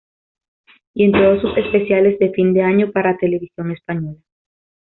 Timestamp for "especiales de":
1.59-2.31